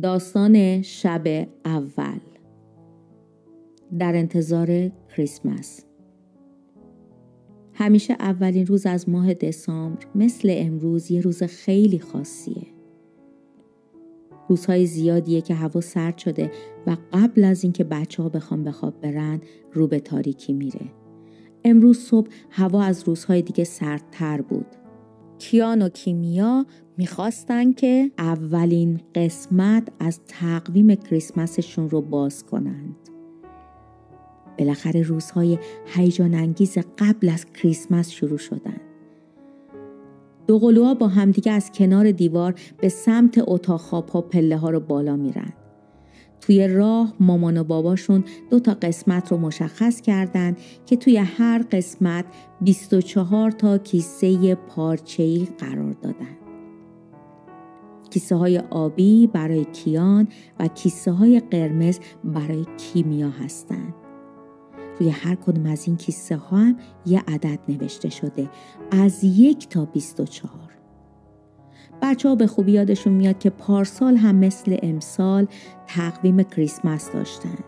[0.00, 2.20] داستان شب اول.
[3.98, 5.84] در انتظار کریسمس.
[7.72, 12.66] همیشه اولین روز از ماه دسامبر مثل امروز یه روز خیلی خاصیه.
[14.48, 16.50] روزهای زیادیه که هوا سرد شده
[16.86, 19.40] و قبل از اینکه بچه ها بخوام به خواب برن
[19.72, 20.92] رو به تاریکی میره.
[21.64, 24.66] امروز صبح هوا از روزهای دیگه سردتر بود.
[25.38, 26.66] کیان و کیمیا
[26.96, 32.96] می‌خواستن که اولین قسمت از تقویم کریسمسشون رو باز کنند.
[34.58, 38.80] بالاخره روزهای هیجان انگیز قبل از کریسمس شروع شدن.
[40.46, 44.80] دو قلوها با همدیگه از کنار دیوار به سمت اتاق خواب ها پله ها رو
[44.80, 45.52] بالا میرن.
[46.40, 52.24] توی راه مامان و باباشون دو تا قسمت رو مشخص کردند که توی هر قسمت
[52.60, 56.41] 24 تا کیسه پارچه‌ای قرار دادن.
[58.12, 60.28] کیسه های آبی برای کیان
[60.60, 63.94] و کیسه های قرمز برای کیمیا هستند.
[65.00, 68.50] روی هر کدوم از این کیسه ها هم یه عدد نوشته شده.
[68.90, 70.72] از یک تا 24
[72.02, 75.46] بچه ها به خوبی یادشون میاد که پارسال هم مثل امسال
[75.86, 77.58] تقویم کریسمس داشتن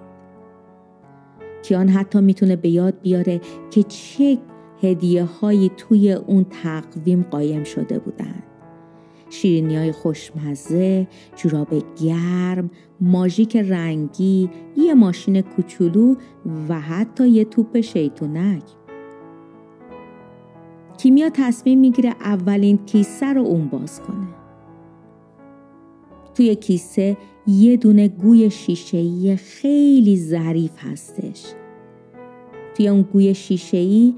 [1.63, 4.39] کیان حتی می‌تونه به یاد بیاره که چه
[4.83, 8.43] هدیه هایی توی اون تقویم قایم شده بودن
[9.31, 11.69] شیرینی های خوشمزه، جوراب
[12.03, 16.15] گرم، ماژیک رنگی، یه ماشین کوچولو
[16.69, 18.63] و حتی یه توپ شیطونک.
[20.99, 24.27] کیمیا تصمیم می‌گیره اولین کیسه رو اون باز کنه.
[26.35, 27.17] توی کیسه
[27.47, 31.45] یه دونه گوی شیشه‌ای خیلی ظریف هستش.
[32.77, 34.15] توی اون گوی شیشه‌ای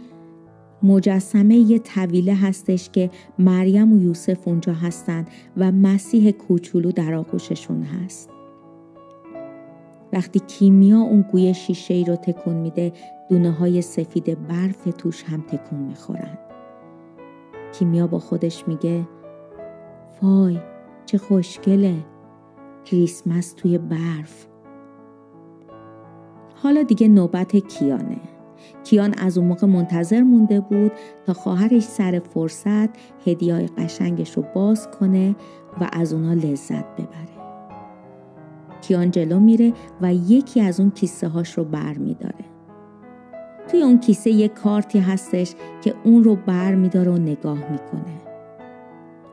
[0.82, 5.24] مجسمه یه طویله هستش که مریم و یوسف اونجا هستن
[5.56, 8.30] و مسیح کوچولو در آغوششون هست.
[10.12, 12.92] وقتی کیمیا اون گوی شیشه ای رو تکون میده
[13.30, 16.38] دونه های سفید برف توش هم تکون می‌خورن.
[17.78, 19.08] کیمیا با خودش میگه
[20.22, 20.58] وای
[21.06, 21.94] چه خوشگله
[22.84, 24.46] کریسمس توی برف
[26.54, 28.35] حالا دیگه نوبت کیانه
[28.84, 30.92] کیان از اون موقع منتظر مونده بود
[31.26, 32.88] تا خواهرش سر فرصت
[33.26, 35.36] هدیه قشنگش رو باز کنه
[35.80, 37.36] و از اونا لذت ببره.
[38.82, 42.44] کیان جلو میره و یکی از اون کیسه هاش رو بر میداره.
[43.68, 48.20] توی اون کیسه یه کارتی هستش که اون رو بر میداره و نگاه می‌کنه.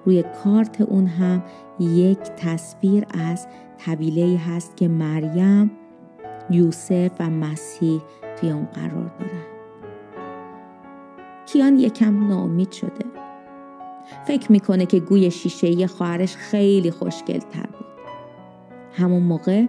[0.05, 1.44] روی کارت اون هم
[1.79, 3.47] یک تصویر از
[3.85, 5.72] طویله هست که مریم،
[6.50, 8.01] یوسف و مسیح
[8.44, 9.44] توی قرار دارن.
[11.46, 13.06] کیان یکم ناامید شده.
[14.28, 17.88] فکر می‌کنه که گوی شیشه خواهرش خیلی خوشگل تر بود.
[18.94, 19.66] همون موقع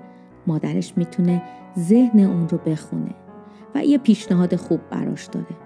[0.47, 1.43] مادرش می‌تونه
[1.79, 3.15] ذهن اون رو بخونه
[3.75, 5.57] و یه پیشنهاد خوب براش داره.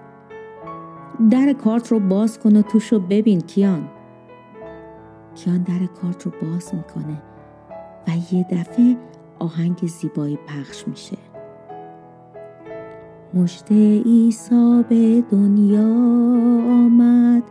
[1.31, 3.89] در کارت رو باز کن و توش رو ببین کیان.
[5.35, 7.21] کیان در کارت رو باز می‌کنه
[8.07, 8.97] و یه دفعه
[9.39, 11.17] آهنگ زیبایی پخش میشه.
[13.33, 13.73] مجد
[14.05, 15.87] عیسی به دنیا
[16.69, 17.43] آمد.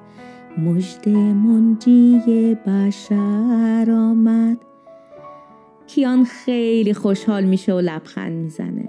[0.58, 4.58] مجد منجی بشر آمد.
[5.86, 8.88] کیان خیلی خوشحال میشه و لبخند می‌زنه.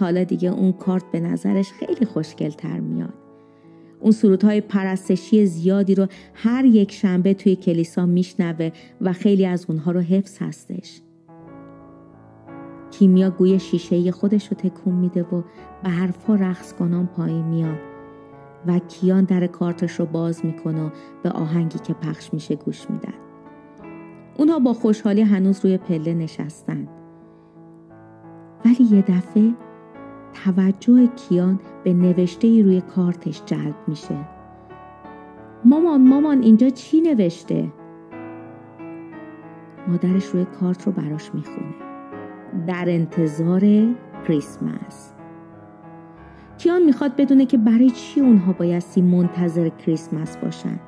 [0.00, 3.14] حالا دیگه اون کارت به نظرش خیلی خوشگل تر میاد.
[4.00, 8.70] اون سرودهای پرستشی زیادی رو هر یک شنبه توی کلیسا میشنوه
[9.00, 11.00] و خیلی از اونها رو حفظ هستش.
[12.90, 15.42] کیمیا گوی شیشه خودش رو تکون میده و
[15.82, 17.78] به حرفا رقص کنان پایین میاد.
[18.66, 20.90] و کیان در کارتش رو باز می‌کنه و
[21.22, 23.14] به آهنگی که پخش میشه گوش میدن
[24.38, 26.88] اونها با خوشحالی هنوز روی پله نشستن.
[28.64, 29.54] ولی یه دفعه
[30.44, 34.16] توجه کیان به نوشته روی کارتش جلب میشه.
[35.64, 37.72] مامان مامان اینجا چی نوشته؟
[39.88, 41.74] مادرش روی کارت رو براش می‌خونه.
[42.66, 43.60] در انتظار
[44.28, 45.12] کریسمس.
[46.58, 50.78] کیان می‌خواد بدونه که برای چی اونها بایستی منتظر کریسمس باشن.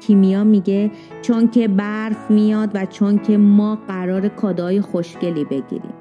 [0.00, 0.90] کیمیا میگه
[1.22, 5.94] چون که برف میاد و چون که ما قرار کادای خوشگلی بگیریم.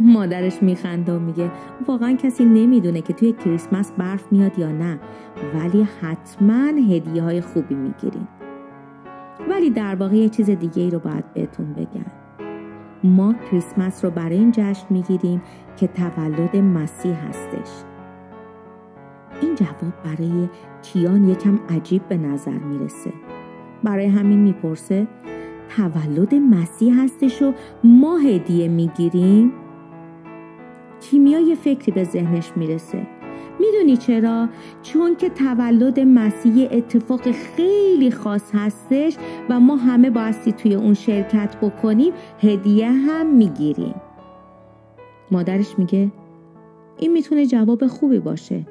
[0.00, 1.50] مادرش میخنده و میگه
[1.86, 4.98] واقعا کسی نمی‌دونه که توی کریسمس برف میاد یا نه
[5.54, 8.28] ولی حتما هدیه های خوبی می‌گیریم.
[9.50, 12.17] ولی در واقع یه چیز دیگه ای رو باید بهتون بگم.
[13.04, 15.42] ما کریسمس رو برای این جشن می‌گیریم
[15.76, 17.68] که تولد مسیح هستش.
[19.42, 20.48] این جواب برای
[20.82, 23.12] کیان یکم عجیب به نظر می‌رسه.
[23.82, 25.06] برای همین می‌پرسه
[25.76, 27.52] تولد مسیح هستش و
[27.84, 29.52] ما هدیه می‌گیریم؟
[31.00, 33.06] کیمیا یه فکری به ذهنش می‌رسه.
[33.60, 34.48] می‌دونی چرا؟
[34.82, 39.16] چون که تولد مسیح اتفاق خیلی خاص هستش
[39.48, 43.94] و ما همه بایستی توی اون شرکت بکنیم هدیه هم می‌گیریم.
[45.30, 46.12] مادرش میگه
[46.98, 48.66] این می‌تونه جواب خوبی باشه.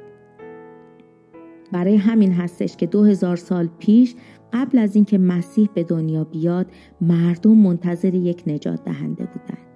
[1.72, 4.16] برای همین هستش که دو هزار سال پیش
[4.54, 6.66] قبل از اینکه مسیح به دنیا بیاد
[7.01, 9.67] مردم منتظر یک نجات دهنده بودن.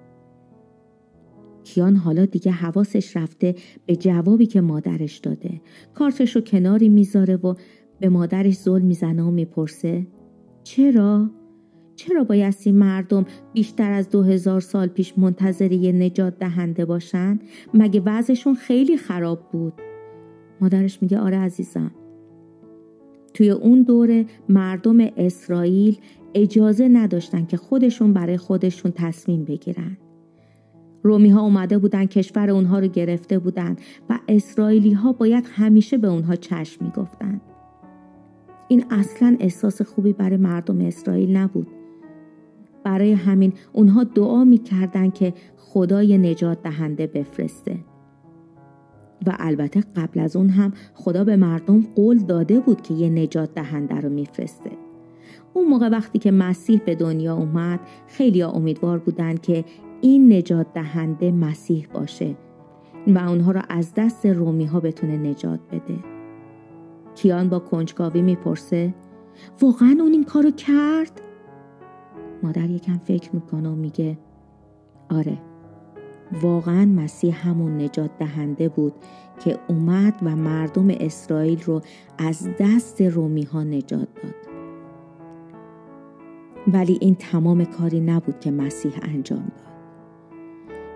[1.64, 3.54] کیان حالا دیگه حواسش رفته
[3.86, 5.60] به جوابی که مادرش داده
[5.94, 7.54] کارتش رو کناری می‌ذاره و
[8.00, 10.06] به مادرش ظلم می‌زنه و می‌پرسه
[10.64, 11.30] چرا؟
[11.96, 17.38] چرا بایستی مردم بیشتر از دو هزار سال پیش منتظر یه نجات دهنده باشن؟
[17.74, 19.72] مگه وضعشون خیلی خراب بود؟
[20.60, 21.90] مادرش میگه آره عزیزم
[23.34, 25.98] توی اون دوره مردم اسرائیل
[26.34, 29.96] اجازه نداشتن که خودشون برای خودشون تصمیم بگیرن
[31.02, 33.76] رومی ها اومده بودن کشور اونها رو گرفته بودن
[34.10, 37.40] و اسرائیلی ها باید همیشه به اونها چشم می‌گفتن.
[38.68, 41.66] این اصلا احساس خوبی برای مردم اسرائیل نبود.
[42.84, 47.78] برای همین اونها دعا می‌کردن که خدای نجات دهنده بفرسته.
[49.26, 53.54] و البته قبل از اون هم خدا به مردم قول داده بود که یه نجات
[53.54, 54.70] دهنده رو میفرسته.
[55.54, 59.64] اون موقع وقتی که مسیح به دنیا اومد خیلی امیدوار بودن که
[60.02, 62.36] این نجات دهنده مسیح باشه
[63.06, 65.98] و اونها را از دست رومی ها بتونه نجات بده.
[67.14, 68.94] کیان با کنجکاوی می‌پرسه
[69.60, 71.20] واقعا اون این کارو کرد؟
[72.42, 74.18] مادر یکم فکر می‌کنه و میگه
[75.10, 75.38] آره
[76.42, 78.92] واقعا مسیح همون نجات دهنده بود
[79.44, 81.80] که اومد و مردم اسرائیل رو
[82.18, 84.34] از دست رومی ها نجات داد.
[86.72, 89.71] ولی این تمام کاری نبود که مسیح انجام داد.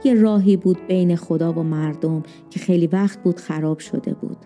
[0.07, 4.37] یه راهی بود بین خدا و مردم که خیلی وقت بود خراب شده بود.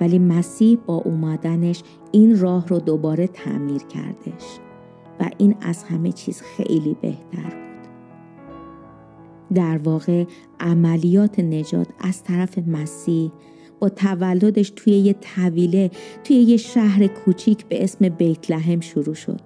[0.00, 4.44] ولی مسیح با اومدنش این راه رو دوباره تعمیر کردش
[5.20, 7.88] و این از همه چیز خیلی بهتر بود.
[9.54, 10.24] در واقع
[10.60, 13.30] عملیات نجات از طرف مسیح
[13.80, 15.90] با تولدش توی یه طویله
[16.24, 19.40] توی یه شهر کوچیک به اسم بیت لحم شروع شد.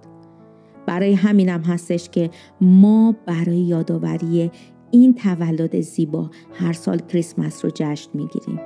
[0.87, 4.51] برای همینم هستش که ما برای یادآوری
[4.95, 8.61] این تولد زیبا هر سال کریسمس رو جشن می‌گیریم.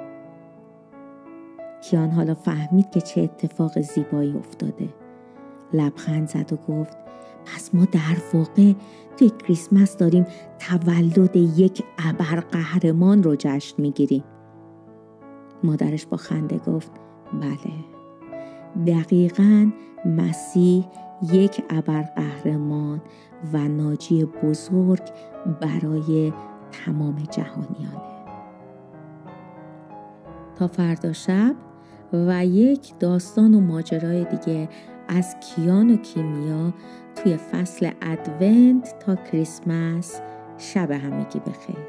[1.83, 4.89] کیان حالا فهمید که چه اتفاق زیبایی افتاده.
[5.73, 6.97] لبخند زد و گفت
[7.45, 8.73] پس ما در واقع
[9.17, 10.27] توی کریسمس داریم
[10.59, 14.25] تولد یک ابر قهرمان رو جشن می‌گیریم.
[15.63, 16.91] مادرش با خنده گفت
[17.33, 17.75] بله
[18.87, 19.71] دقیقا
[20.05, 20.85] مسیح
[21.33, 23.03] یک ابر قهرمان
[23.53, 25.03] و ناجی بزرگ
[25.61, 26.33] برای
[26.73, 28.17] تمام جهانیانه.
[30.57, 31.55] تا فردا شب
[32.13, 34.69] و یک داستان و ماجرای دیگه
[35.09, 36.75] از کیان و کیمیا
[37.15, 40.21] توی فصل ادونت تا کریسمس
[40.59, 41.87] شب همگی بخیر.